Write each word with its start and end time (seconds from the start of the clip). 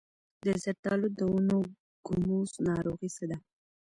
د 0.43 0.45
زردالو 0.63 1.07
د 1.19 1.21
ونو 1.33 1.59
ګوموز 2.05 2.51
ناروغي 2.67 3.09
څه 3.15 3.23
ده؟ 3.29 3.37